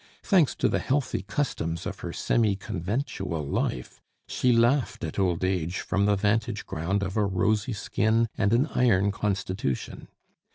[0.23, 5.81] Thanks to the healthy customs of her semi conventual life, she laughed at old age
[5.81, 10.07] from the vantage ground of a rosy skin and an iron constitution.